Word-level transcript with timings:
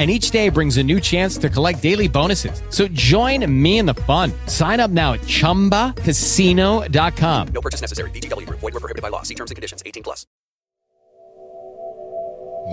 And 0.00 0.10
each 0.10 0.30
day 0.30 0.48
brings 0.48 0.78
a 0.78 0.82
new 0.82 0.98
chance 0.98 1.36
to 1.38 1.50
collect 1.50 1.82
daily 1.82 2.08
bonuses. 2.08 2.62
So 2.70 2.88
join 2.88 3.44
me 3.62 3.76
in 3.76 3.84
the 3.84 3.92
fun. 4.08 4.32
Sign 4.46 4.80
up 4.80 4.90
now 4.90 5.12
at 5.12 5.20
chumbacasino.com. 5.20 7.48
No 7.48 7.60
purchase 7.60 7.82
necessary. 7.82 8.10
Group. 8.10 8.60
Void 8.60 8.72
were 8.72 8.80
prohibited 8.80 9.02
by 9.02 9.10
law. 9.10 9.22
See 9.22 9.34
terms 9.34 9.50
and 9.50 9.56
conditions. 9.56 9.82
18 9.84 10.02
plus. 10.02 10.24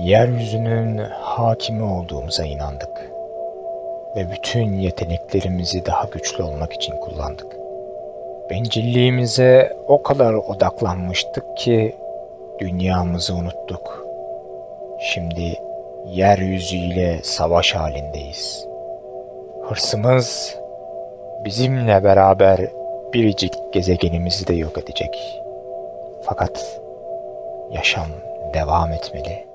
Yeryüzünün 0.03 0.97
hakimi 1.22 1.84
olduğumuza 1.84 2.45
inandık. 2.45 3.11
Ve 4.16 4.31
bütün 4.31 4.73
yeteneklerimizi 4.73 5.86
daha 5.86 6.03
güçlü 6.03 6.44
olmak 6.44 6.73
için 6.73 6.94
kullandık. 7.00 7.47
Bencilliğimize 8.50 9.78
o 9.88 10.03
kadar 10.03 10.34
odaklanmıştık 10.34 11.58
ki 11.58 11.95
dünyamızı 12.59 13.36
unuttuk. 13.36 14.06
Şimdi 15.14 15.58
yeryüzüyle 16.06 17.20
savaş 17.23 17.76
halindeyiz. 17.76 18.67
Hırsımız 19.70 20.56
bizimle 21.45 22.03
beraber 22.03 22.59
biricik 23.14 23.53
gezegenimizi 23.73 24.48
de 24.48 24.53
yok 24.53 24.78
edecek. 24.78 25.42
Fakat 26.22 26.80
yaşam 27.72 28.08
devam 28.53 28.92
etmeli. 28.92 29.47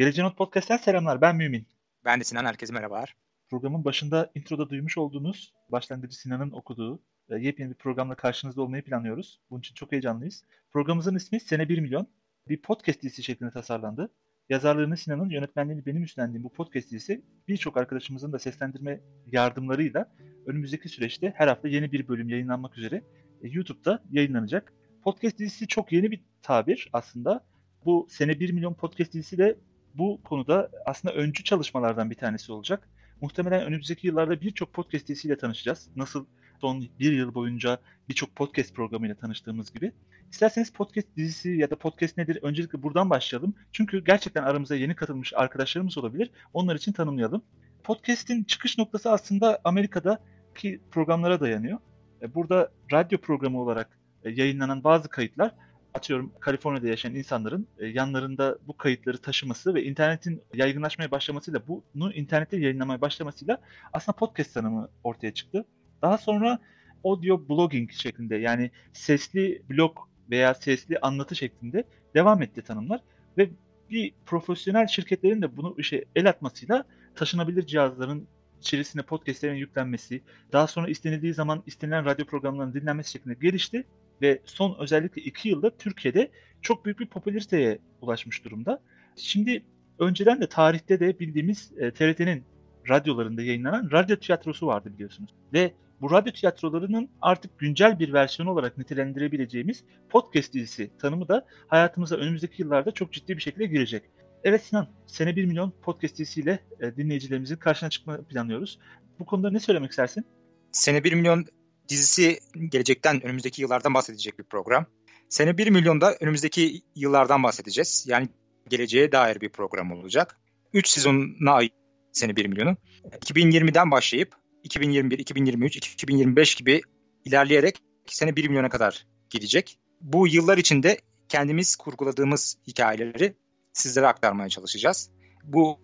Geleceğin 0.00 0.26
Not 0.28 0.36
Podcast'ten 0.36 0.76
selamlar. 0.76 1.20
Ben 1.20 1.36
Mümin. 1.36 1.66
Ben 2.04 2.20
de 2.20 2.24
Sinan. 2.24 2.44
Herkese 2.44 2.72
merhabalar. 2.72 3.16
Programın 3.50 3.84
başında 3.84 4.30
introda 4.34 4.70
duymuş 4.70 4.98
olduğunuz 4.98 5.54
başlangıcı 5.68 6.16
Sinan'ın 6.16 6.50
okuduğu 6.50 7.02
yepyeni 7.30 7.70
bir 7.70 7.74
programla 7.74 8.14
karşınızda 8.14 8.62
olmayı 8.62 8.84
planlıyoruz. 8.84 9.40
Bunun 9.50 9.60
için 9.60 9.74
çok 9.74 9.92
heyecanlıyız. 9.92 10.44
Programımızın 10.72 11.16
ismi 11.16 11.40
Sene 11.40 11.68
1 11.68 11.78
Milyon. 11.78 12.06
Bir 12.48 12.62
podcast 12.62 13.02
dizisi 13.02 13.22
şeklinde 13.22 13.50
tasarlandı. 13.50 14.10
Yazarlığını 14.48 14.96
Sinan'ın, 14.96 15.30
yönetmenliğini 15.30 15.86
benim 15.86 16.02
üstlendiğim 16.02 16.44
bu 16.44 16.52
podcast 16.52 16.90
dizisi 16.90 17.24
birçok 17.48 17.76
arkadaşımızın 17.76 18.32
da 18.32 18.38
seslendirme 18.38 19.00
yardımlarıyla 19.26 20.12
önümüzdeki 20.46 20.88
süreçte 20.88 21.32
her 21.36 21.48
hafta 21.48 21.68
yeni 21.68 21.92
bir 21.92 22.08
bölüm 22.08 22.28
yayınlanmak 22.28 22.78
üzere 22.78 22.96
e, 23.42 23.48
YouTube'da 23.48 24.02
yayınlanacak. 24.10 24.72
Podcast 25.04 25.38
dizisi 25.38 25.66
çok 25.66 25.92
yeni 25.92 26.10
bir 26.10 26.20
tabir 26.42 26.88
aslında. 26.92 27.44
Bu 27.84 28.06
Sene 28.10 28.40
1 28.40 28.52
Milyon 28.52 28.74
podcast 28.74 29.12
dizisi 29.12 29.38
de 29.38 29.56
bu 29.94 30.20
konuda 30.24 30.70
aslında 30.86 31.14
öncü 31.14 31.44
çalışmalardan 31.44 32.10
bir 32.10 32.14
tanesi 32.14 32.52
olacak. 32.52 32.88
Muhtemelen 33.20 33.66
önümüzdeki 33.66 34.06
yıllarda 34.06 34.40
birçok 34.40 34.72
podcast 34.72 35.08
dizisiyle 35.08 35.38
tanışacağız. 35.38 35.88
Nasıl 35.96 36.26
son 36.60 36.84
bir 37.00 37.12
yıl 37.12 37.34
boyunca 37.34 37.78
birçok 38.08 38.36
podcast 38.36 38.74
programıyla 38.74 39.14
tanıştığımız 39.14 39.72
gibi. 39.72 39.92
İsterseniz 40.30 40.72
podcast 40.72 41.16
dizisi 41.16 41.50
ya 41.50 41.70
da 41.70 41.76
podcast 41.76 42.16
nedir 42.16 42.38
öncelikle 42.42 42.82
buradan 42.82 43.10
başlayalım. 43.10 43.54
Çünkü 43.72 44.04
gerçekten 44.04 44.42
aramıza 44.42 44.76
yeni 44.76 44.94
katılmış 44.94 45.32
arkadaşlarımız 45.36 45.98
olabilir. 45.98 46.30
Onlar 46.52 46.76
için 46.76 46.92
tanımlayalım. 46.92 47.42
Podcast'in 47.84 48.44
çıkış 48.44 48.78
noktası 48.78 49.10
aslında 49.10 49.60
Amerika'daki 49.64 50.80
programlara 50.90 51.40
dayanıyor. 51.40 51.78
E, 52.22 52.34
burada 52.34 52.72
radyo 52.92 53.18
programı 53.18 53.60
olarak 53.60 53.98
e, 54.24 54.30
yayınlanan 54.30 54.84
bazı 54.84 55.08
kayıtlar 55.08 55.54
atıyorum 55.94 56.32
Kaliforniya'da 56.40 56.88
yaşayan 56.88 57.14
insanların 57.14 57.66
e, 57.78 57.86
yanlarında 57.86 58.58
bu 58.66 58.76
kayıtları 58.76 59.18
taşıması 59.18 59.74
ve 59.74 59.84
internetin 59.84 60.42
yaygınlaşmaya 60.54 61.10
başlamasıyla 61.10 61.62
bunu 61.94 62.12
internette 62.12 62.56
yayınlamaya 62.56 63.00
başlamasıyla 63.00 63.60
aslında 63.92 64.16
podcast 64.16 64.54
tanımı 64.54 64.88
ortaya 65.04 65.34
çıktı. 65.34 65.64
Daha 66.02 66.18
sonra 66.18 66.58
audio 67.04 67.48
blogging 67.48 67.92
şeklinde 67.92 68.36
yani 68.36 68.70
sesli 68.92 69.62
blog 69.70 69.98
veya 70.30 70.54
sesli 70.54 70.98
anlatı 70.98 71.36
şeklinde 71.36 71.84
devam 72.14 72.42
etti 72.42 72.62
tanımlar 72.62 73.00
ve 73.38 73.50
bir 73.90 74.12
profesyonel 74.26 74.86
şirketlerin 74.86 75.42
de 75.42 75.56
bunu 75.56 75.74
işe 75.78 76.04
el 76.16 76.28
atmasıyla 76.28 76.84
taşınabilir 77.14 77.66
cihazların 77.66 78.28
içerisine 78.60 79.02
podcastlerin 79.02 79.54
yüklenmesi, 79.54 80.22
daha 80.52 80.66
sonra 80.66 80.88
istenildiği 80.88 81.34
zaman 81.34 81.62
istenilen 81.66 82.04
radyo 82.04 82.26
programlarının 82.26 82.74
dinlenmesi 82.74 83.10
şeklinde 83.10 83.34
gelişti 83.34 83.84
ve 84.22 84.40
son 84.44 84.76
özellikle 84.78 85.22
iki 85.22 85.48
yılda 85.48 85.76
Türkiye'de 85.76 86.30
çok 86.62 86.84
büyük 86.84 87.00
bir 87.00 87.06
popülariteye 87.06 87.78
ulaşmış 88.00 88.44
durumda. 88.44 88.82
Şimdi 89.16 89.64
önceden 89.98 90.40
de 90.40 90.48
tarihte 90.48 91.00
de 91.00 91.18
bildiğimiz 91.18 91.72
e, 91.78 91.90
TRT'nin 91.90 92.44
radyolarında 92.88 93.42
yayınlanan 93.42 93.88
radyo 93.92 94.16
tiyatrosu 94.16 94.66
vardı 94.66 94.92
biliyorsunuz. 94.94 95.30
Ve 95.52 95.72
bu 96.00 96.10
radyo 96.10 96.32
tiyatrolarının 96.32 97.08
artık 97.20 97.58
güncel 97.58 97.98
bir 97.98 98.12
versiyonu 98.12 98.50
olarak 98.50 98.78
nitelendirebileceğimiz 98.78 99.84
podcast 100.08 100.54
dizisi 100.54 100.90
tanımı 100.98 101.28
da 101.28 101.46
hayatımıza 101.68 102.16
önümüzdeki 102.16 102.62
yıllarda 102.62 102.90
çok 102.90 103.12
ciddi 103.12 103.36
bir 103.36 103.42
şekilde 103.42 103.66
girecek. 103.66 104.02
Evet 104.44 104.64
Sinan, 104.64 104.88
sene 105.06 105.36
1 105.36 105.44
milyon 105.44 105.72
podcast 105.82 106.18
dizisiyle 106.18 106.60
e, 106.80 106.96
dinleyicilerimizin 106.96 107.56
karşına 107.56 107.90
çıkma 107.90 108.22
planlıyoruz. 108.22 108.78
Bu 109.18 109.26
konuda 109.26 109.50
ne 109.50 109.60
söylemek 109.60 109.90
istersin? 109.90 110.24
Sene 110.72 111.04
1 111.04 111.12
milyon 111.12 111.46
dizisi 111.90 112.38
gelecekten 112.68 113.24
önümüzdeki 113.24 113.62
yıllardan 113.62 113.94
bahsedecek 113.94 114.38
bir 114.38 114.44
program. 114.44 114.86
Sene 115.28 115.58
1 115.58 115.70
milyonda 115.70 116.16
önümüzdeki 116.20 116.82
yıllardan 116.96 117.42
bahsedeceğiz. 117.42 118.04
Yani 118.08 118.28
geleceğe 118.68 119.12
dair 119.12 119.40
bir 119.40 119.48
program 119.48 119.92
olacak. 119.92 120.36
3 120.72 120.88
sezonuna 120.88 121.52
ait 121.52 121.72
sene 122.12 122.36
1 122.36 122.46
milyonu. 122.46 122.76
2020'den 123.04 123.90
başlayıp 123.90 124.34
2021, 124.64 125.18
2023, 125.18 125.76
2025 125.76 126.54
gibi 126.54 126.80
ilerleyerek 127.24 127.78
sene 128.06 128.36
1 128.36 128.48
milyona 128.48 128.68
kadar 128.68 129.06
gidecek. 129.30 129.78
Bu 130.00 130.28
yıllar 130.28 130.58
içinde 130.58 130.98
kendimiz 131.28 131.76
kurguladığımız 131.76 132.56
hikayeleri 132.66 133.34
sizlere 133.72 134.06
aktarmaya 134.06 134.48
çalışacağız. 134.48 135.10
Bu 135.44 135.78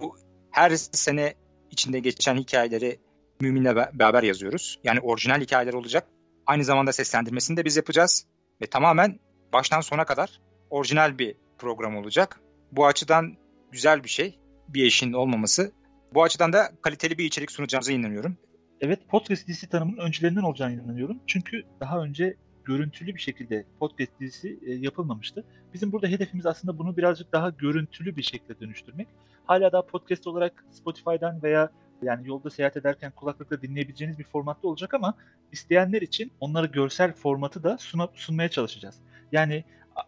her 0.50 0.77
sene 0.77 1.34
içinde 1.71 1.99
geçen 1.99 2.37
hikayeleri 2.37 2.99
Mümin'le 3.41 3.76
beraber 3.92 4.22
yazıyoruz. 4.22 4.78
Yani 4.84 5.00
orijinal 5.00 5.41
hikayeler 5.41 5.72
olacak. 5.72 6.06
Aynı 6.47 6.64
zamanda 6.64 6.92
seslendirmesini 6.92 7.56
de 7.56 7.64
biz 7.64 7.76
yapacağız. 7.76 8.26
Ve 8.62 8.66
tamamen 8.66 9.19
baştan 9.52 9.80
sona 9.80 10.04
kadar 10.04 10.41
orijinal 10.70 11.19
bir 11.19 11.36
program 11.58 11.96
olacak. 11.96 12.40
Bu 12.72 12.87
açıdan 12.87 13.37
güzel 13.72 14.05
bir 14.05 14.08
şey. 14.08 14.38
Bir 14.69 14.84
eşin 14.84 15.12
olmaması. 15.12 15.72
Bu 16.14 16.22
açıdan 16.22 16.52
da 16.52 16.70
kaliteli 16.82 17.19
bir 17.19 17.25
içerik 17.25 17.50
sunacağımıza 17.50 17.93
inanıyorum. 17.93 18.37
Evet 18.81 19.00
podcast 19.08 19.49
dizisi 19.49 19.69
tanımının 19.69 19.96
öncülerinden 19.96 20.43
olacağını 20.43 20.75
inanıyorum. 20.75 21.19
Çünkü 21.26 21.62
daha 21.81 22.02
önce 22.02 22.37
görüntülü 22.64 23.14
bir 23.14 23.20
şekilde 23.20 23.64
podcast 23.78 24.20
dizisi 24.20 24.58
e, 24.66 24.72
yapılmamıştı. 24.72 25.44
Bizim 25.75 25.93
burada 25.93 26.06
hedefimiz 26.06 26.46
aslında 26.46 26.78
bunu 26.78 26.96
birazcık 26.96 27.32
daha 27.32 27.50
görüntülü 27.50 28.16
bir 28.16 28.22
şekilde 28.22 28.61
dönüştürmek. 28.61 29.08
Hala 29.44 29.72
daha 29.72 29.87
podcast 29.87 30.26
olarak 30.26 30.64
Spotify'dan 30.70 31.43
veya 31.43 31.70
yani 32.02 32.28
yolda 32.28 32.50
seyahat 32.50 32.76
ederken 32.76 33.12
kulaklıkla 33.16 33.62
dinleyebileceğiniz 33.62 34.19
bir 34.19 34.25
formatta 34.25 34.69
olacak 34.69 34.94
ama 34.94 35.14
isteyenler 35.52 36.02
için 36.02 36.32
onları 36.40 36.66
görsel 36.66 37.12
formatı 37.12 37.62
da 37.62 37.78
suna, 37.78 38.08
sunmaya 38.14 38.48
çalışacağız. 38.48 38.96
Yani 39.32 39.64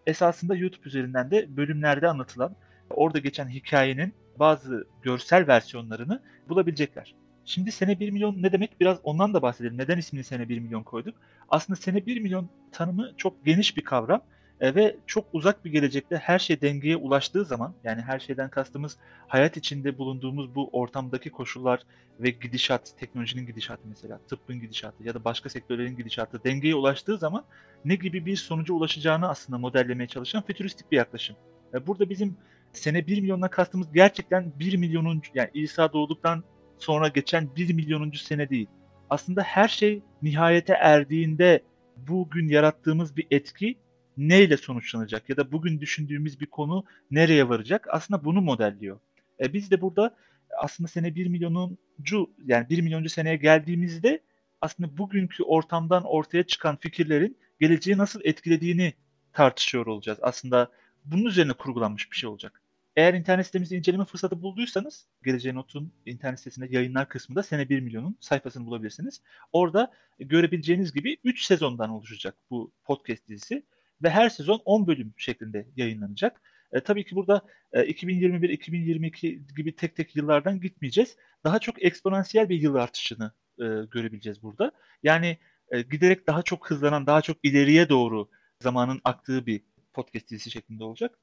esasında 0.06 0.56
YouTube 0.56 0.88
üzerinden 0.88 1.30
de 1.30 1.56
bölümlerde 1.56 2.08
anlatılan, 2.08 2.56
orada 2.90 3.18
geçen 3.18 3.48
hikayenin 3.48 4.14
bazı 4.38 4.86
görsel 5.02 5.46
versiyonlarını 5.46 6.22
bulabilecekler. 6.48 7.14
Şimdi 7.44 7.72
sene 7.72 8.00
1 8.00 8.10
milyon 8.10 8.42
ne 8.42 8.52
demek? 8.52 8.80
Biraz 8.80 8.98
ondan 9.02 9.34
da 9.34 9.42
bahsedelim. 9.42 9.78
Neden 9.78 9.98
ismini 9.98 10.24
sene 10.24 10.48
1 10.48 10.58
milyon 10.58 10.82
koyduk? 10.82 11.14
Aslında 11.48 11.80
sene 11.80 12.06
1 12.06 12.20
milyon 12.20 12.50
tanımı 12.72 13.12
çok 13.16 13.44
geniş 13.44 13.76
bir 13.76 13.84
kavram 13.84 14.22
E, 14.60 14.74
ve 14.74 14.96
çok 15.06 15.26
uzak 15.32 15.64
bir 15.64 15.70
gelecekte 15.70 16.16
her 16.16 16.38
şey 16.38 16.60
dengeye 16.60 16.96
ulaştığı 16.96 17.44
zaman 17.44 17.74
yani 17.84 18.02
her 18.02 18.18
şeyden 18.18 18.50
kastımız 18.50 18.96
hayat 19.28 19.56
içinde 19.56 19.98
bulunduğumuz 19.98 20.54
bu 20.54 20.70
ortamdaki 20.72 21.30
koşullar 21.30 21.82
ve 22.20 22.30
gidişat, 22.30 22.98
teknolojinin 22.98 23.46
gidişatı 23.46 23.82
mesela, 23.88 24.20
tıbbın 24.28 24.60
gidişatı 24.60 25.04
ya 25.04 25.14
da 25.14 25.24
başka 25.24 25.48
sektörlerin 25.48 25.96
gidişatı 25.96 26.44
dengeye 26.44 26.74
ulaştığı 26.74 27.18
zaman 27.18 27.44
ne 27.84 27.94
gibi 27.94 28.26
bir 28.26 28.36
sonuca 28.36 28.74
ulaşacağını 28.74 29.28
aslında 29.28 29.58
modellemeye 29.58 30.06
çalışan 30.06 30.42
fütüristik 30.42 30.92
bir 30.92 30.96
yaklaşım. 30.96 31.36
E, 31.74 31.86
burada 31.86 32.10
bizim 32.10 32.36
sene 32.72 33.06
1 33.06 33.20
milyondan 33.20 33.50
kastımız 33.50 33.92
gerçekten 33.92 34.52
1 34.58 34.76
milyonun 34.76 35.22
yani 35.34 35.50
İsa 35.54 35.92
doğduktan 35.92 36.44
sonra 36.78 37.08
geçen 37.08 37.56
1 37.56 37.74
milyonuncu 37.74 38.18
sene 38.18 38.50
değil. 38.50 38.66
Aslında 39.10 39.42
her 39.42 39.68
şey 39.68 40.02
nihayete 40.22 40.72
erdiğinde 40.72 41.62
bugün 41.96 42.48
yarattığımız 42.48 43.16
bir 43.16 43.26
etki 43.30 43.76
neyle 44.18 44.56
sonuçlanacak 44.56 45.28
ya 45.28 45.36
da 45.36 45.52
bugün 45.52 45.80
düşündüğümüz 45.80 46.40
bir 46.40 46.46
konu 46.46 46.84
nereye 47.10 47.48
varacak? 47.48 47.86
Aslında 47.90 48.24
bunu 48.24 48.40
modelliyor. 48.40 49.00
E, 49.40 49.52
biz 49.52 49.70
de 49.70 49.80
burada 49.80 50.16
aslında 50.58 50.88
sene 50.88 51.14
1 51.14 51.26
milyonuncu 51.26 52.30
yani 52.46 52.68
1 52.68 52.80
milyoncu 52.80 53.08
seneye 53.08 53.36
geldiğimizde 53.36 54.20
aslında 54.60 54.98
bugünkü 54.98 55.42
ortamdan 55.42 56.04
ortaya 56.04 56.42
çıkan 56.42 56.76
fikirlerin 56.76 57.36
geleceği 57.60 57.98
nasıl 57.98 58.20
etkilediğini 58.24 58.92
tartışıyor 59.32 59.86
olacağız. 59.86 60.18
Aslında 60.22 60.70
bunun 61.04 61.24
üzerine 61.24 61.52
kurgulanmış 61.52 62.12
bir 62.12 62.16
şey 62.16 62.30
olacak. 62.30 62.62
Eğer 62.96 63.14
internet 63.14 63.46
sitemizi 63.46 63.76
inceleme 63.76 64.04
fırsatı 64.04 64.42
bulduysanız 64.42 65.06
Geleceğe 65.24 65.54
Not'un 65.54 65.92
internet 66.06 66.38
sitesinde 66.38 66.66
yayınlar 66.70 67.08
kısmında 67.08 67.42
sene 67.42 67.68
1 67.68 67.80
milyonun 67.80 68.16
sayfasını 68.20 68.66
bulabilirsiniz. 68.66 69.22
Orada 69.52 69.92
görebileceğiniz 70.18 70.92
gibi 70.92 71.16
3 71.24 71.44
sezondan 71.44 71.90
oluşacak 71.90 72.34
bu 72.50 72.72
podcast 72.84 73.28
dizisi 73.28 73.62
ve 74.02 74.10
her 74.10 74.28
sezon 74.28 74.60
10 74.64 74.86
bölüm 74.86 75.14
şeklinde 75.16 75.66
yayınlanacak. 75.76 76.40
E, 76.72 76.80
tabii 76.80 77.04
ki 77.04 77.16
burada 77.16 77.42
e, 77.72 77.80
2021-2022 77.80 79.54
gibi 79.56 79.76
tek 79.76 79.96
tek 79.96 80.16
yıllardan 80.16 80.60
gitmeyeceğiz. 80.60 81.16
Daha 81.44 81.58
çok 81.58 81.82
eksponansiyel 81.82 82.48
bir 82.48 82.60
yıl 82.60 82.74
artışını 82.74 83.32
e, 83.58 83.64
görebileceğiz 83.90 84.42
burada. 84.42 84.72
Yani 85.02 85.38
e, 85.70 85.82
giderek 85.82 86.26
daha 86.26 86.42
çok 86.42 86.70
hızlanan, 86.70 87.06
daha 87.06 87.22
çok 87.22 87.36
ileriye 87.42 87.88
doğru 87.88 88.28
zamanın 88.62 89.00
aktığı 89.04 89.46
bir 89.46 89.62
podcast 89.92 90.30
dizisi 90.30 90.50
şeklinde 90.50 90.84
olacak. 90.84 91.18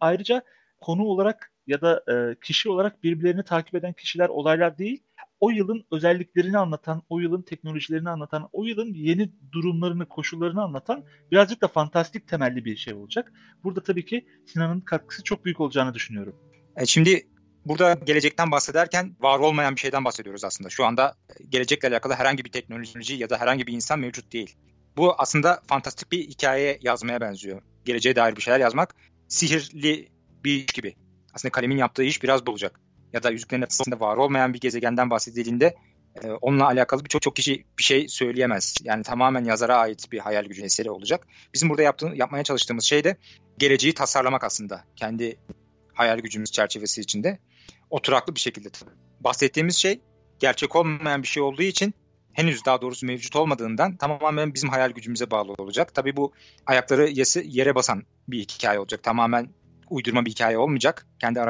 Ayrıca 0.00 0.42
konu 0.80 1.04
olarak 1.04 1.52
ya 1.66 1.80
da 1.80 2.04
e, 2.08 2.36
kişi 2.40 2.68
olarak 2.70 3.02
birbirlerini 3.02 3.44
takip 3.44 3.74
eden 3.74 3.92
kişiler, 3.92 4.28
olaylar 4.28 4.78
değil, 4.78 5.02
o 5.40 5.50
yılın 5.50 5.84
özelliklerini 5.90 6.58
anlatan, 6.58 7.02
o 7.08 7.20
yılın 7.20 7.42
teknolojilerini 7.42 8.10
anlatan, 8.10 8.48
o 8.52 8.64
yılın 8.64 8.94
yeni 8.94 9.30
durumlarını, 9.52 10.08
koşullarını 10.08 10.62
anlatan 10.62 11.04
birazcık 11.30 11.62
da 11.62 11.68
fantastik 11.68 12.28
temelli 12.28 12.64
bir 12.64 12.76
şey 12.76 12.94
olacak. 12.94 13.32
Burada 13.64 13.82
tabii 13.82 14.04
ki 14.04 14.26
Sinan'ın 14.46 14.80
katkısı 14.80 15.24
çok 15.24 15.44
büyük 15.44 15.60
olacağını 15.60 15.94
düşünüyorum. 15.94 16.36
E 16.76 16.86
şimdi 16.86 17.28
burada 17.66 17.94
gelecekten 17.94 18.50
bahsederken 18.50 19.16
var 19.20 19.38
olmayan 19.38 19.76
bir 19.76 19.80
şeyden 19.80 20.04
bahsediyoruz 20.04 20.44
aslında. 20.44 20.70
Şu 20.70 20.84
anda 20.84 21.14
gelecekle 21.48 21.88
alakalı 21.88 22.14
herhangi 22.14 22.44
bir 22.44 22.52
teknoloji 22.52 23.14
ya 23.14 23.30
da 23.30 23.38
herhangi 23.40 23.66
bir 23.66 23.72
insan 23.72 23.98
mevcut 23.98 24.32
değil. 24.32 24.56
Bu 24.96 25.14
aslında 25.18 25.60
fantastik 25.66 26.12
bir 26.12 26.28
hikaye 26.28 26.78
yazmaya 26.82 27.20
benziyor. 27.20 27.62
Geleceğe 27.84 28.16
dair 28.16 28.36
bir 28.36 28.42
şeyler 28.42 28.60
yazmak 28.60 28.94
sihirli 29.28 30.08
bir 30.44 30.54
iş 30.54 30.66
gibi. 30.66 30.94
Aslında 31.34 31.52
kalemin 31.52 31.76
yaptığı 31.76 32.02
iş 32.02 32.22
biraz 32.22 32.46
bu. 32.46 32.56
Ya 33.12 33.22
da 33.22 33.30
Yüzüklerin 33.30 33.62
Efendisi'nde 33.62 34.00
var 34.00 34.16
olmayan 34.16 34.54
bir 34.54 34.60
gezegenden 34.60 35.10
bahsedildiğinde 35.10 35.74
e, 36.24 36.30
onunla 36.30 36.66
alakalı 36.66 37.04
birçok 37.04 37.22
çok 37.22 37.36
kişi 37.36 37.64
bir 37.78 37.82
şey 37.82 38.08
söyleyemez. 38.08 38.74
Yani 38.84 39.02
tamamen 39.02 39.44
yazara 39.44 39.76
ait 39.76 40.12
bir 40.12 40.18
hayal 40.18 40.44
gücü 40.44 40.62
eseri 40.62 40.90
olacak. 40.90 41.26
Bizim 41.54 41.70
burada 41.70 41.82
yaptığımız, 41.82 42.18
yapmaya 42.18 42.44
çalıştığımız 42.44 42.84
şey 42.84 43.04
de 43.04 43.16
geleceği 43.58 43.94
tasarlamak 43.94 44.44
aslında. 44.44 44.84
Kendi 44.96 45.38
hayal 45.94 46.18
gücümüz 46.18 46.52
çerçevesi 46.52 47.00
içinde. 47.00 47.38
Oturaklı 47.90 48.34
bir 48.34 48.40
şekilde. 48.40 48.68
Bahsettiğimiz 49.20 49.76
şey 49.76 50.00
gerçek 50.38 50.76
olmayan 50.76 51.22
bir 51.22 51.28
şey 51.28 51.42
olduğu 51.42 51.62
için 51.62 51.94
henüz 52.32 52.64
daha 52.64 52.82
doğrusu 52.82 53.06
mevcut 53.06 53.36
olmadığından 53.36 53.96
tamamen 53.96 54.54
bizim 54.54 54.70
hayal 54.70 54.90
gücümüze 54.90 55.30
bağlı 55.30 55.52
olacak. 55.52 55.94
Tabii 55.94 56.16
bu 56.16 56.32
ayakları 56.66 57.08
yere 57.44 57.74
basan 57.74 58.02
bir 58.28 58.40
hikaye 58.40 58.78
olacak. 58.78 59.02
Tamamen 59.02 59.48
uydurma 59.90 60.24
bir 60.24 60.30
hikaye 60.30 60.58
olmayacak. 60.58 61.06
Kendi 61.18 61.40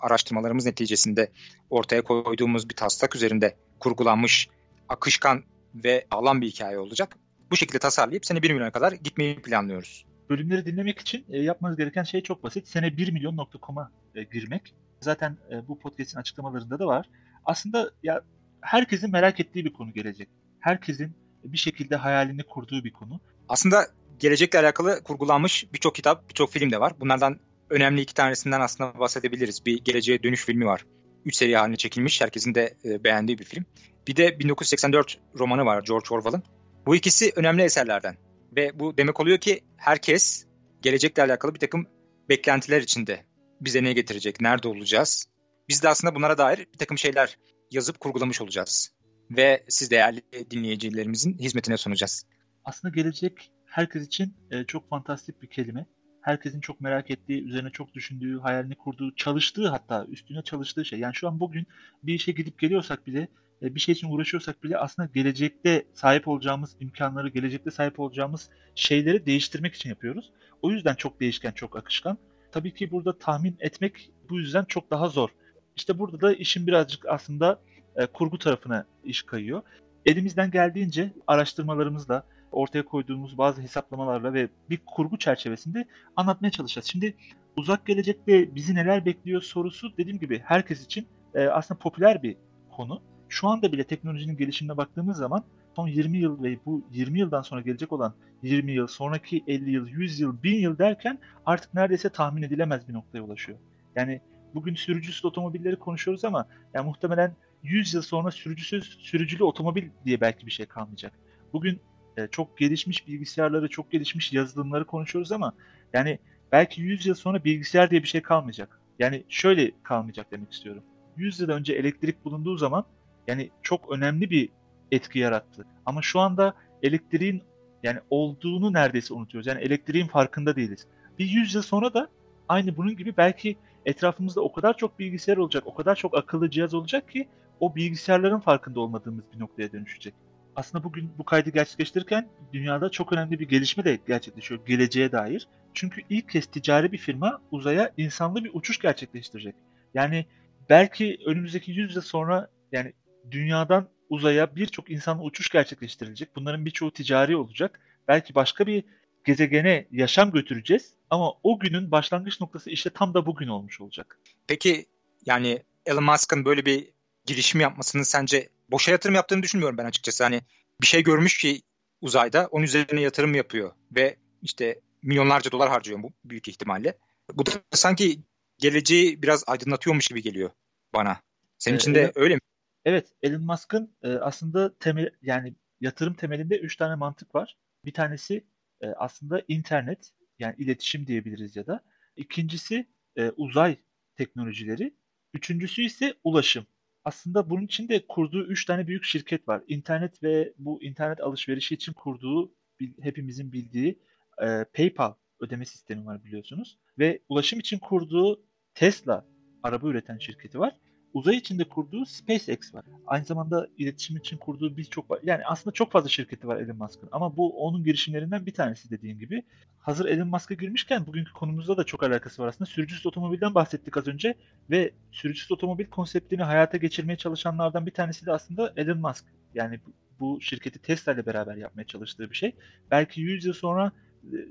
araştırmalarımız 0.00 0.66
neticesinde 0.66 1.30
ortaya 1.70 2.02
koyduğumuz 2.02 2.68
bir 2.68 2.74
taslak 2.74 3.16
üzerinde 3.16 3.56
kurgulanmış, 3.80 4.48
akışkan 4.88 5.44
ve 5.74 6.06
alan 6.10 6.40
bir 6.40 6.46
hikaye 6.46 6.78
olacak. 6.78 7.16
Bu 7.50 7.56
şekilde 7.56 7.78
tasarlayıp 7.78 8.26
sene 8.26 8.42
1 8.42 8.50
milyona 8.50 8.70
kadar 8.70 8.92
gitmeyi 8.92 9.42
planlıyoruz. 9.42 10.06
Bölümleri 10.30 10.66
dinlemek 10.66 10.98
için 10.98 11.24
e, 11.28 11.38
yapmanız 11.38 11.76
gereken 11.76 12.02
şey 12.02 12.20
çok 12.20 12.42
basit. 12.42 12.68
Sene 12.68 12.96
1 12.96 13.12
milyon.com'a 13.12 13.90
e, 14.14 14.22
girmek. 14.22 14.74
Zaten 15.00 15.36
e, 15.50 15.68
bu 15.68 15.78
podcast'in 15.78 16.18
açıklamalarında 16.18 16.78
da 16.78 16.86
var. 16.86 17.08
Aslında 17.44 17.90
ya 18.02 18.20
herkesin 18.60 19.10
merak 19.10 19.40
ettiği 19.40 19.64
bir 19.64 19.72
konu 19.72 19.92
gelecek. 19.92 20.28
Herkesin 20.60 21.12
bir 21.44 21.58
şekilde 21.58 21.96
hayalini 21.96 22.42
kurduğu 22.42 22.84
bir 22.84 22.92
konu. 22.92 23.20
Aslında 23.48 23.86
gelecekle 24.18 24.58
alakalı 24.58 25.02
kurgulanmış 25.02 25.72
birçok 25.72 25.94
kitap, 25.94 26.28
birçok 26.28 26.52
film 26.52 26.70
de 26.70 26.80
var. 26.80 26.92
Bunlardan 27.00 27.40
önemli 27.70 28.00
iki 28.00 28.14
tanesinden 28.14 28.60
aslında 28.60 28.98
bahsedebiliriz. 28.98 29.66
Bir 29.66 29.84
Geleceğe 29.84 30.22
Dönüş 30.22 30.44
filmi 30.44 30.66
var. 30.66 30.84
Üç 31.24 31.36
seri 31.36 31.56
haline 31.56 31.76
çekilmiş. 31.76 32.20
Herkesin 32.20 32.54
de 32.54 32.74
e, 32.84 33.04
beğendiği 33.04 33.38
bir 33.38 33.44
film. 33.44 33.64
Bir 34.06 34.16
de 34.16 34.38
1984 34.38 35.18
romanı 35.38 35.64
var 35.64 35.82
George 35.82 36.06
Orwell'ın. 36.10 36.42
Bu 36.86 36.96
ikisi 36.96 37.32
önemli 37.36 37.62
eserlerden. 37.62 38.16
Ve 38.56 38.78
bu 38.80 38.96
demek 38.96 39.20
oluyor 39.20 39.38
ki 39.38 39.60
herkes 39.76 40.46
gelecekle 40.82 41.22
alakalı 41.22 41.54
bir 41.54 41.60
takım 41.60 41.86
beklentiler 42.28 42.82
içinde. 42.82 43.24
Bize 43.60 43.82
ne 43.82 43.92
getirecek, 43.92 44.40
nerede 44.40 44.68
olacağız? 44.68 45.26
Biz 45.68 45.82
de 45.82 45.88
aslında 45.88 46.14
bunlara 46.14 46.38
dair 46.38 46.58
bir 46.58 46.78
takım 46.78 46.98
şeyler 46.98 47.38
yazıp 47.70 48.00
kurgulamış 48.00 48.40
olacağız. 48.40 48.92
Ve 49.30 49.64
siz 49.68 49.90
değerli 49.90 50.22
dinleyicilerimizin 50.50 51.38
hizmetine 51.38 51.76
sunacağız. 51.76 52.26
Aslında 52.64 52.94
gelecek 52.94 53.52
herkes 53.66 54.06
için 54.06 54.34
e, 54.50 54.64
çok 54.64 54.88
fantastik 54.88 55.42
bir 55.42 55.46
kelime 55.46 55.86
herkesin 56.28 56.60
çok 56.60 56.80
merak 56.80 57.10
ettiği, 57.10 57.44
üzerine 57.44 57.70
çok 57.70 57.94
düşündüğü, 57.94 58.38
hayalini 58.38 58.74
kurduğu, 58.74 59.14
çalıştığı 59.14 59.68
hatta 59.68 60.06
üstüne 60.08 60.42
çalıştığı 60.42 60.84
şey. 60.84 60.98
Yani 60.98 61.14
şu 61.14 61.28
an 61.28 61.40
bugün 61.40 61.66
bir 62.02 62.14
işe 62.14 62.32
gidip 62.32 62.58
geliyorsak 62.58 63.06
bile, 63.06 63.28
e, 63.62 63.74
bir 63.74 63.80
şey 63.80 63.92
için 63.92 64.10
uğraşıyorsak 64.10 64.64
bile 64.64 64.78
aslında 64.78 65.08
gelecekte 65.14 65.84
sahip 65.94 66.28
olacağımız 66.28 66.76
imkanları, 66.80 67.28
gelecekte 67.28 67.70
sahip 67.70 68.00
olacağımız 68.00 68.50
şeyleri 68.74 69.26
değiştirmek 69.26 69.74
için 69.74 69.90
yapıyoruz. 69.90 70.32
O 70.62 70.70
yüzden 70.70 70.94
çok 70.94 71.20
değişken, 71.20 71.52
çok 71.52 71.76
akışkan. 71.76 72.18
Tabii 72.52 72.74
ki 72.74 72.90
burada 72.90 73.18
tahmin 73.18 73.56
etmek 73.60 74.10
bu 74.30 74.38
yüzden 74.38 74.64
çok 74.64 74.90
daha 74.90 75.08
zor. 75.08 75.28
İşte 75.76 75.98
burada 75.98 76.20
da 76.20 76.32
işin 76.34 76.66
birazcık 76.66 77.06
aslında 77.06 77.60
e, 77.96 78.06
kurgu 78.06 78.38
tarafına 78.38 78.86
iş 79.04 79.22
kayıyor. 79.22 79.62
Elimizden 80.06 80.50
geldiğince 80.50 81.12
araştırmalarımızla, 81.26 82.22
ortaya 82.52 82.84
koyduğumuz 82.84 83.38
bazı 83.38 83.62
hesaplamalarla 83.62 84.34
ve 84.34 84.48
bir 84.70 84.80
kurgu 84.86 85.18
çerçevesinde 85.18 85.84
anlatmaya 86.16 86.50
çalışacağız. 86.50 86.86
Şimdi 86.86 87.14
uzak 87.56 87.86
gelecekte 87.86 88.54
bizi 88.54 88.74
neler 88.74 89.04
bekliyor 89.04 89.42
sorusu 89.42 89.92
dediğim 89.98 90.18
gibi 90.18 90.42
herkes 90.44 90.84
için 90.84 91.06
e, 91.34 91.46
aslında 91.46 91.78
popüler 91.78 92.22
bir 92.22 92.36
konu. 92.70 93.02
Şu 93.28 93.48
anda 93.48 93.72
bile 93.72 93.84
teknolojinin 93.84 94.36
gelişimine 94.36 94.76
baktığımız 94.76 95.16
zaman 95.16 95.44
son 95.76 95.88
20 95.88 96.18
yıl 96.18 96.42
ve 96.42 96.58
bu 96.66 96.84
20 96.92 97.18
yıldan 97.18 97.42
sonra 97.42 97.60
gelecek 97.60 97.92
olan 97.92 98.14
20 98.42 98.72
yıl, 98.72 98.86
sonraki 98.86 99.44
50 99.46 99.70
yıl, 99.70 99.88
100 99.88 100.20
yıl, 100.20 100.42
1000 100.42 100.56
yıl 100.56 100.78
derken 100.78 101.18
artık 101.46 101.74
neredeyse 101.74 102.08
tahmin 102.08 102.42
edilemez 102.42 102.88
bir 102.88 102.94
noktaya 102.94 103.20
ulaşıyor. 103.20 103.58
Yani 103.96 104.20
bugün 104.54 104.74
sürücüsüz 104.74 105.24
otomobilleri 105.24 105.76
konuşuyoruz 105.76 106.24
ama 106.24 106.46
yani 106.74 106.86
muhtemelen 106.86 107.36
100 107.62 107.94
yıl 107.94 108.02
sonra 108.02 108.30
sürücüsüz, 108.30 108.98
sürücülü 109.00 109.44
otomobil 109.44 109.88
diye 110.04 110.20
belki 110.20 110.46
bir 110.46 110.50
şey 110.50 110.66
kalmayacak. 110.66 111.12
Bugün 111.52 111.80
e, 112.18 112.28
çok 112.30 112.58
gelişmiş 112.58 113.06
bilgisayarları, 113.08 113.68
çok 113.68 113.90
gelişmiş 113.90 114.32
yazılımları 114.32 114.84
konuşuyoruz 114.84 115.32
ama 115.32 115.52
yani 115.92 116.18
belki 116.52 116.82
100 116.82 117.06
yıl 117.06 117.14
sonra 117.14 117.44
bilgisayar 117.44 117.90
diye 117.90 118.02
bir 118.02 118.08
şey 118.08 118.22
kalmayacak. 118.22 118.80
Yani 118.98 119.24
şöyle 119.28 119.72
kalmayacak 119.82 120.32
demek 120.32 120.52
istiyorum. 120.52 120.82
100 121.16 121.40
yıl 121.40 121.48
önce 121.48 121.72
elektrik 121.72 122.24
bulunduğu 122.24 122.56
zaman 122.56 122.84
yani 123.26 123.50
çok 123.62 123.92
önemli 123.92 124.30
bir 124.30 124.48
etki 124.92 125.18
yarattı. 125.18 125.66
Ama 125.86 126.02
şu 126.02 126.20
anda 126.20 126.54
elektriğin 126.82 127.42
yani 127.82 127.98
olduğunu 128.10 128.72
neredeyse 128.72 129.14
unutuyoruz. 129.14 129.46
Yani 129.46 129.60
elektriğin 129.60 130.06
farkında 130.06 130.56
değiliz. 130.56 130.86
Bir 131.18 131.26
100 131.26 131.54
yıl 131.54 131.62
sonra 131.62 131.94
da 131.94 132.08
aynı 132.48 132.76
bunun 132.76 132.96
gibi 132.96 133.16
belki 133.16 133.56
etrafımızda 133.86 134.40
o 134.40 134.52
kadar 134.52 134.76
çok 134.76 134.98
bilgisayar 134.98 135.36
olacak, 135.36 135.62
o 135.66 135.74
kadar 135.74 135.94
çok 135.96 136.16
akıllı 136.16 136.50
cihaz 136.50 136.74
olacak 136.74 137.10
ki 137.10 137.28
o 137.60 137.76
bilgisayarların 137.76 138.40
farkında 138.40 138.80
olmadığımız 138.80 139.24
bir 139.34 139.40
noktaya 139.40 139.72
dönüşecek 139.72 140.14
aslında 140.58 140.84
bugün 140.84 141.10
bu 141.18 141.24
kaydı 141.24 141.50
gerçekleştirirken 141.50 142.28
dünyada 142.52 142.90
çok 142.90 143.12
önemli 143.12 143.40
bir 143.40 143.48
gelişme 143.48 143.84
de 143.84 143.98
gerçekleşiyor 144.06 144.66
geleceğe 144.66 145.12
dair. 145.12 145.48
Çünkü 145.74 146.02
ilk 146.10 146.28
kez 146.28 146.46
ticari 146.46 146.92
bir 146.92 146.98
firma 146.98 147.40
uzaya 147.50 147.92
insanlı 147.96 148.44
bir 148.44 148.50
uçuş 148.54 148.78
gerçekleştirecek. 148.78 149.54
Yani 149.94 150.26
belki 150.70 151.18
önümüzdeki 151.26 151.72
100 151.72 151.96
yıl 151.96 152.02
sonra 152.02 152.50
yani 152.72 152.92
dünyadan 153.30 153.88
uzaya 154.10 154.56
birçok 154.56 154.90
insanlı 154.90 155.22
uçuş 155.22 155.48
gerçekleştirilecek. 155.48 156.36
Bunların 156.36 156.66
birçoğu 156.66 156.90
ticari 156.90 157.36
olacak. 157.36 157.80
Belki 158.08 158.34
başka 158.34 158.66
bir 158.66 158.84
gezegene 159.24 159.86
yaşam 159.92 160.32
götüreceğiz 160.32 160.92
ama 161.10 161.32
o 161.42 161.58
günün 161.58 161.90
başlangıç 161.90 162.40
noktası 162.40 162.70
işte 162.70 162.90
tam 162.90 163.14
da 163.14 163.26
bugün 163.26 163.48
olmuş 163.48 163.80
olacak. 163.80 164.18
Peki 164.46 164.86
yani 165.26 165.62
Elon 165.86 166.04
Musk'ın 166.04 166.44
böyle 166.44 166.66
bir 166.66 166.88
girişim 167.26 167.60
yapmasının 167.60 168.02
sence 168.02 168.48
boşa 168.70 168.90
yatırım 168.90 169.14
yaptığını 169.14 169.42
düşünmüyorum 169.42 169.78
ben 169.78 169.84
açıkçası. 169.84 170.24
Hani 170.24 170.42
bir 170.80 170.86
şey 170.86 171.02
görmüş 171.02 171.38
ki 171.38 171.62
uzayda 172.00 172.48
onun 172.50 172.64
üzerine 172.64 173.00
yatırım 173.00 173.34
yapıyor 173.34 173.72
ve 173.92 174.16
işte 174.42 174.80
milyonlarca 175.02 175.52
dolar 175.52 175.68
harcıyor 175.68 176.02
bu 176.02 176.12
büyük 176.24 176.48
ihtimalle. 176.48 176.98
Bu 177.34 177.46
da 177.46 177.50
sanki 177.70 178.20
geleceği 178.58 179.22
biraz 179.22 179.44
aydınlatıyormuş 179.46 180.08
gibi 180.08 180.22
geliyor 180.22 180.50
bana. 180.94 181.20
Senin 181.58 181.76
için 181.76 181.94
de 181.94 182.12
öyle 182.14 182.34
mi? 182.34 182.40
Evet, 182.84 183.06
Elon 183.22 183.42
Musk'ın 183.42 183.96
e, 184.02 184.08
aslında 184.08 184.78
temel 184.78 185.10
yani 185.22 185.54
yatırım 185.80 186.14
temelinde 186.14 186.58
üç 186.58 186.76
tane 186.76 186.94
mantık 186.94 187.34
var. 187.34 187.56
Bir 187.84 187.92
tanesi 187.92 188.44
e, 188.80 188.86
aslında 188.86 189.42
internet 189.48 190.10
yani 190.38 190.54
iletişim 190.58 191.06
diyebiliriz 191.06 191.56
ya 191.56 191.66
da. 191.66 191.84
İkincisi 192.16 192.86
e, 193.16 193.30
uzay 193.30 193.76
teknolojileri. 194.16 194.94
Üçüncüsü 195.34 195.82
ise 195.82 196.14
ulaşım. 196.24 196.66
Aslında 197.08 197.50
bunun 197.50 197.64
için 197.64 197.88
de 197.88 198.06
kurduğu 198.06 198.44
üç 198.46 198.64
tane 198.64 198.86
büyük 198.86 199.04
şirket 199.04 199.48
var. 199.48 199.62
İnternet 199.68 200.22
ve 200.22 200.52
bu 200.58 200.82
internet 200.82 201.20
alışverişi 201.20 201.74
için 201.74 201.92
kurduğu 201.92 202.52
hepimizin 203.00 203.52
bildiği 203.52 203.98
e, 204.42 204.64
PayPal 204.74 205.14
ödeme 205.40 205.64
sistemi 205.64 206.06
var 206.06 206.24
biliyorsunuz. 206.24 206.78
Ve 206.98 207.20
ulaşım 207.28 207.60
için 207.60 207.78
kurduğu 207.78 208.42
Tesla 208.74 209.26
araba 209.62 209.88
üreten 209.88 210.18
şirketi 210.18 210.58
var. 210.58 210.76
Uzay 211.14 211.36
içinde 211.36 211.64
kurduğu 211.64 212.06
SpaceX 212.06 212.74
var. 212.74 212.84
Aynı 213.06 213.24
zamanda 213.24 213.68
iletişim 213.78 214.16
için 214.16 214.36
kurduğu 214.36 214.76
birçok 214.76 215.18
yani 215.24 215.42
aslında 215.46 215.74
çok 215.74 215.92
fazla 215.92 216.08
şirketi 216.08 216.48
var 216.48 216.56
Elon 216.56 216.76
Musk'ın 216.76 217.08
ama 217.12 217.36
bu 217.36 217.64
onun 217.66 217.84
girişimlerinden 217.84 218.46
bir 218.46 218.54
tanesi 218.54 218.90
dediğim 218.90 219.18
gibi. 219.18 219.42
Hazır 219.78 220.06
Elon 220.06 220.28
Musk'a 220.28 220.54
girmişken 220.54 221.06
bugünkü 221.06 221.32
konumuzda 221.32 221.76
da 221.76 221.84
çok 221.84 222.02
alakası 222.02 222.42
var 222.42 222.48
aslında. 222.48 222.70
Sürücüsüz 222.70 223.06
otomobilden 223.06 223.54
bahsettik 223.54 223.96
az 223.96 224.08
önce 224.08 224.34
ve 224.70 224.90
sürücüsüz 225.12 225.52
otomobil 225.52 225.86
konseptini 225.86 226.42
hayata 226.42 226.76
geçirmeye 226.76 227.16
çalışanlardan 227.16 227.86
bir 227.86 227.92
tanesi 227.92 228.26
de 228.26 228.32
aslında 228.32 228.72
Elon 228.76 228.98
Musk. 228.98 229.24
Yani 229.54 229.80
bu 230.20 230.40
şirketi 230.40 230.78
Tesla 230.78 231.12
ile 231.12 231.26
beraber 231.26 231.56
yapmaya 231.56 231.84
çalıştığı 231.84 232.30
bir 232.30 232.36
şey. 232.36 232.52
Belki 232.90 233.20
100 233.20 233.44
yıl 233.44 233.52
sonra 233.52 233.92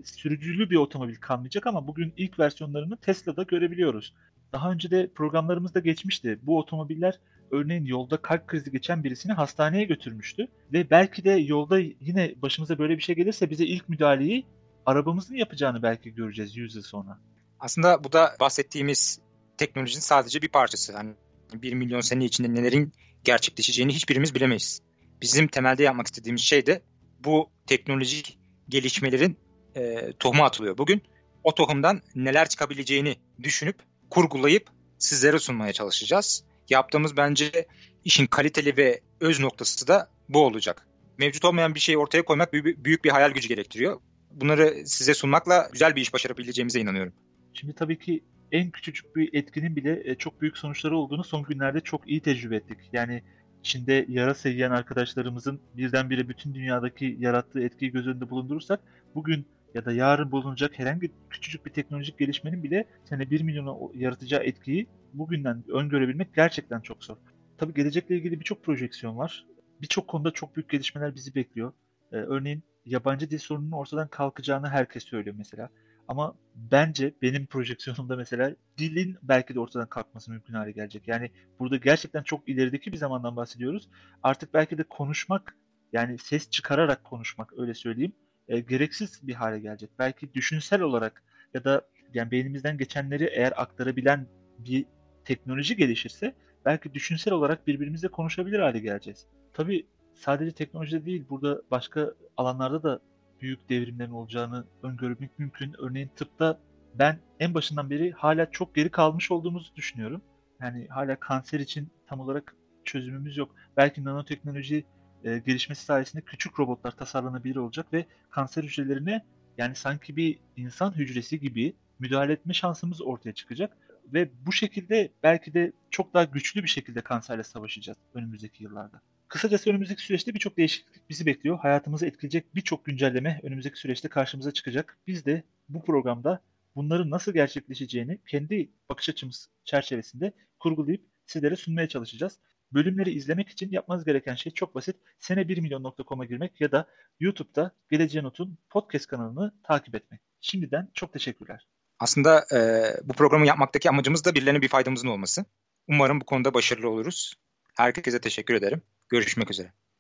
sürücülü 0.04 0.70
bir 0.70 0.76
otomobil 0.76 1.16
kalmayacak 1.16 1.68
ama 1.68 1.88
bugün 1.88 2.14
ilk 2.18 2.40
versiyonlarını 2.40 2.98
Tesla'da 2.98 3.44
görebiliyoruz. 3.44 4.14
Daha 4.54 4.72
önce 4.72 4.92
de 4.92 5.10
programlarımızda 5.16 5.80
geçmişti. 5.80 6.40
Bu 6.42 6.60
otomobiller 6.60 7.20
örneğin 7.52 7.86
yolda 7.86 8.18
kalp 8.18 8.48
krizi 8.48 8.72
geçen 8.72 9.04
birisini 9.04 9.34
hastaneye 9.34 9.84
götürmüştü. 9.84 10.48
Ve 10.74 10.90
belki 10.90 11.24
de 11.24 11.32
yolda 11.32 11.80
yine 11.80 12.34
başımıza 12.42 12.80
böyle 12.80 12.98
bir 12.98 13.04
şey 13.04 13.16
gelirse 13.16 13.50
bize 13.50 13.66
ilk 13.66 13.90
müdahaleyi 13.90 14.46
arabamızın 14.86 15.36
yapacağını 15.36 15.84
belki 15.84 16.16
göreceğiz 16.16 16.58
100 16.58 16.76
yıl 16.76 16.84
sonra. 16.84 17.20
Aslında 17.60 18.04
bu 18.04 18.12
da 18.12 18.36
bahsettiğimiz 18.40 19.20
teknolojinin 19.58 20.02
sadece 20.02 20.42
bir 20.42 20.50
parçası. 20.50 20.98
Hani 20.98 21.14
1 21.54 21.74
milyon 21.74 22.02
sene 22.02 22.26
içinde 22.26 22.54
nelerin 22.54 22.94
gerçekleşeceğini 23.24 23.94
hiçbirimiz 23.94 24.36
bilemeyiz. 24.36 24.82
Bizim 25.22 25.48
temelde 25.48 25.84
yapmak 25.84 26.08
istediğimiz 26.08 26.42
şey 26.42 26.66
de 26.66 26.82
bu 27.24 27.50
teknolojik 27.66 28.40
gelişmelerin 28.70 29.38
e, 29.76 30.14
tohumu 30.20 30.44
atılıyor. 30.44 30.78
Bugün 30.78 31.02
o 31.44 31.56
tohumdan 31.56 32.02
neler 32.16 32.50
çıkabileceğini 32.50 33.16
düşünüp 33.44 33.76
kurgulayıp 34.10 34.70
sizlere 34.98 35.40
sunmaya 35.40 35.74
çalışacağız. 35.74 36.44
Yaptığımız 36.70 37.18
bence 37.18 37.68
işin 38.06 38.26
kaliteli 38.26 38.78
ve 38.78 39.02
öz 39.20 39.40
noktası 39.40 39.88
da 39.88 40.10
bu 40.30 40.46
olacak. 40.46 40.88
Mevcut 41.18 41.46
olmayan 41.46 41.76
bir 41.76 41.80
şeyi 41.80 41.98
ortaya 41.98 42.26
koymak 42.26 42.54
büyük 42.54 43.06
bir 43.06 43.10
hayal 43.10 43.32
gücü 43.32 43.48
gerektiriyor. 43.48 44.00
Bunları 44.32 44.88
size 44.88 45.14
sunmakla 45.14 45.70
güzel 45.72 45.96
bir 45.96 46.02
iş 46.02 46.14
başarabileceğimize 46.14 46.80
inanıyorum. 46.80 47.14
Şimdi 47.54 47.74
tabii 47.74 48.00
ki 48.00 48.24
en 48.52 48.72
küçücük 48.72 49.16
bir 49.16 49.30
etkinin 49.34 49.76
bile 49.76 50.16
çok 50.16 50.42
büyük 50.42 50.58
sonuçları 50.58 50.98
olduğunu 50.98 51.24
son 51.24 51.44
günlerde 51.44 51.80
çok 51.80 52.10
iyi 52.10 52.22
tecrübe 52.22 52.56
ettik. 52.56 52.78
Yani 52.94 53.24
içinde 53.64 54.06
yarasa 54.10 54.50
yiyen 54.50 54.72
arkadaşlarımızın 54.72 55.60
birdenbire 55.78 56.30
bütün 56.30 56.54
dünyadaki 56.54 57.18
yarattığı 57.20 57.60
etkiyi 57.60 57.92
göz 57.92 58.08
önünde 58.08 58.30
bulundurursak 58.30 58.80
bugün 59.16 59.46
ya 59.74 59.86
da 59.86 59.92
yarın 59.92 60.32
bulunacak 60.32 60.80
herhangi 60.80 61.12
küçücük 61.30 61.66
bir 61.66 61.72
teknolojik 61.72 62.18
gelişmenin 62.18 62.64
bile 62.64 62.88
sene 63.04 63.30
1 63.30 63.42
milyona 63.42 63.78
yaratacağı 63.94 64.44
etkiyi 64.44 64.88
bugünden 65.14 65.64
öngörebilmek 65.72 66.34
gerçekten 66.36 66.82
çok 66.82 67.04
zor. 67.04 67.18
Tabii 67.58 67.74
gelecekle 67.74 68.18
ilgili 68.18 68.40
birçok 68.40 68.64
projeksiyon 68.64 69.18
var. 69.18 69.46
Birçok 69.82 70.08
konuda 70.08 70.32
çok 70.32 70.56
büyük 70.56 70.70
gelişmeler 70.70 71.16
bizi 71.16 71.36
bekliyor. 71.36 71.74
Ee, 72.12 72.16
örneğin 72.16 72.64
yabancı 72.86 73.30
dil 73.30 73.38
sorununun 73.38 73.72
ortadan 73.72 74.08
kalkacağını 74.08 74.70
herkes 74.70 75.04
söylüyor 75.04 75.36
mesela. 75.38 75.70
Ama 76.08 76.36
bence 76.56 77.14
benim 77.22 77.46
projeksiyonumda 77.52 78.16
mesela 78.16 78.56
dilin 78.78 79.18
belki 79.24 79.56
de 79.56 79.60
ortadan 79.60 79.90
kalkması 79.90 80.32
mümkün 80.32 80.54
hale 80.54 80.72
gelecek. 80.72 81.08
Yani 81.08 81.32
burada 81.60 81.78
gerçekten 81.78 82.24
çok 82.24 82.50
ilerideki 82.50 82.92
bir 82.92 82.98
zamandan 82.98 83.36
bahsediyoruz. 83.36 83.90
Artık 84.24 84.54
belki 84.54 84.78
de 84.78 84.84
konuşmak 84.84 85.56
yani 85.94 86.18
ses 86.18 86.50
çıkararak 86.50 87.04
konuşmak 87.04 87.60
öyle 87.60 87.74
söyleyeyim 87.74 88.14
e, 88.48 88.60
gereksiz 88.60 89.28
bir 89.28 89.34
hale 89.34 89.60
gelecek. 89.60 89.90
Belki 90.00 90.34
düşünsel 90.34 90.82
olarak 90.82 91.24
ya 91.54 91.64
da 91.64 91.82
yani 92.14 92.32
beynimizden 92.32 92.78
geçenleri 92.78 93.30
eğer 93.34 93.54
aktarabilen 93.56 94.28
bir 94.60 94.86
teknoloji 95.26 95.76
gelişirse 95.76 96.36
belki 96.66 96.94
düşünsel 96.94 97.34
olarak 97.34 97.68
birbirimizle 97.68 98.08
konuşabilir 98.08 98.60
hale 98.60 98.80
geleceğiz. 98.80 99.28
Tabii 99.54 99.88
sadece 100.14 100.52
teknolojide 100.52 101.06
değil 101.06 101.26
burada 101.30 101.62
başka 101.72 102.14
alanlarda 102.38 102.84
da 102.84 103.00
büyük 103.42 103.70
devrimlerin 103.70 104.12
olacağını 104.12 104.66
öngörmek 104.84 105.40
mümkün. 105.40 105.76
Örneğin 105.78 106.12
tıpta 106.16 106.60
ben 106.96 107.20
en 107.40 107.54
başından 107.54 107.90
beri 107.90 108.12
hala 108.12 108.52
çok 108.52 108.76
geri 108.76 108.90
kalmış 108.90 109.32
olduğumuzu 109.32 109.76
düşünüyorum. 109.76 110.22
Yani 110.62 110.88
hala 110.88 111.20
kanser 111.20 111.60
için 111.60 111.90
tam 112.08 112.20
olarak 112.20 112.56
çözümümüz 112.84 113.38
yok. 113.38 113.56
Belki 113.78 114.04
nanoteknoloji 114.04 114.86
e, 115.24 115.38
gelişmesi 115.38 115.86
sayesinde 115.86 116.22
küçük 116.22 116.60
robotlar 116.60 116.92
tasarlanabilir 116.92 117.56
olacak 117.56 117.94
ve 117.94 118.06
kanser 118.30 118.64
hücrelerine 118.64 119.26
yani 119.58 119.76
sanki 119.76 120.16
bir 120.16 120.40
insan 120.58 120.92
hücresi 120.92 121.40
gibi 121.40 121.74
müdahale 122.00 122.34
etme 122.34 122.54
şansımız 122.54 123.02
ortaya 123.02 123.34
çıkacak 123.34 123.78
ve 124.14 124.30
bu 124.46 124.52
şekilde 124.52 125.12
belki 125.24 125.54
de 125.54 125.72
çok 125.92 126.14
daha 126.14 126.24
güçlü 126.24 126.64
bir 126.64 126.68
şekilde 126.68 127.02
kanserle 127.02 127.44
savaşacağız 127.44 127.98
önümüzdeki 128.14 128.64
yıllarda. 128.64 129.02
Kısacası 129.28 129.70
önümüzdeki 129.70 130.02
süreçte 130.02 130.34
birçok 130.34 130.58
değişiklik 130.58 131.10
bizi 131.10 131.26
bekliyor. 131.26 131.60
Hayatımızı 131.60 132.06
etkileyecek 132.06 132.56
birçok 132.56 132.86
güncelleme 132.86 133.40
önümüzdeki 133.44 133.80
süreçte 133.80 134.08
karşımıza 134.08 134.52
çıkacak. 134.52 134.98
Biz 135.08 135.26
de 135.26 135.44
bu 135.70 135.86
programda 135.86 136.42
bunların 136.76 137.10
nasıl 137.10 137.34
gerçekleşeceğini 137.34 138.20
kendi 138.28 138.70
bakış 138.90 139.10
açımız 139.10 139.50
çerçevesinde 139.66 140.34
kurgulayıp 140.60 141.02
sizlere 141.26 141.56
sunmaya 141.56 141.88
çalışacağız. 141.88 142.40
Bölümleri 142.72 143.12
izlemek 143.12 143.50
için 143.50 143.72
yapmanız 143.72 144.06
gereken 144.06 144.36
şey 144.36 144.54
çok 144.54 144.76
basit. 144.76 144.96
sene1milyon.com'a 145.20 146.26
girmek 146.26 146.62
ya 146.62 146.72
da 146.72 146.88
YouTube'da 147.20 147.72
Geleceğe 147.92 148.24
Not'un 148.24 148.58
podcast 148.70 149.08
kanalını 149.08 149.54
takip 149.64 149.96
etmek. 149.96 150.22
Şimdiden 150.42 150.92
çok 150.94 151.14
teşekkürler. 151.14 151.68
Aslında 152.00 152.46
e, 152.54 152.60
bu 153.04 153.14
programı 153.14 153.48
yapmaktaki 153.48 153.90
amacımız 153.90 154.26
da 154.26 154.36
birilerine 154.36 154.62
bir 154.62 154.68
faydamızın 154.68 155.08
olması. 155.08 155.46
Umarım 155.88 156.22
bu 156.22 156.26
konuda 156.26 156.54
başarılı 156.54 156.90
oluruz. 156.90 157.34
Herkese 157.78 158.22
teşekkür 158.22 158.54
ederim. 158.54 158.82
Görüşmek 159.10 159.52
üzere. 159.52 159.74